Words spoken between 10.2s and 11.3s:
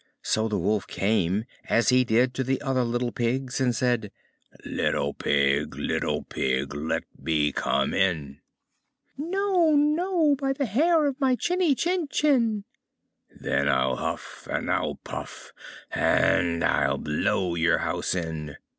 by the hair of